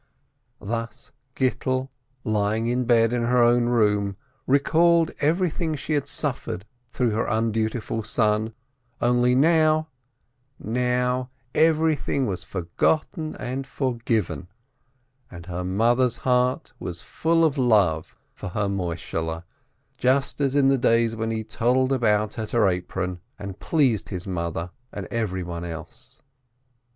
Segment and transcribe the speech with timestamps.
[0.59, 1.89] Thus Gittel,
[2.23, 8.01] lying in bed in her own room, recalled everything she had suffered through her undutiful
[8.01, 8.55] son,
[8.99, 9.89] only now—
[10.59, 14.47] now everything was forgotten and forgiven,
[15.29, 19.43] and her mothers heart was full of love for her Moi shehle,
[19.99, 24.25] just as in the days when he toddled about at her apron, and pleased his
[24.25, 26.23] mother and everyone else.